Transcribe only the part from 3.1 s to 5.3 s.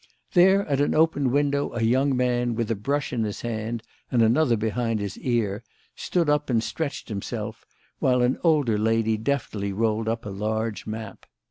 in his hand and another behind his